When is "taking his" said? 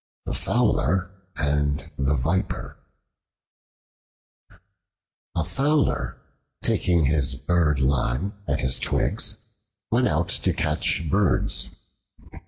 6.63-7.35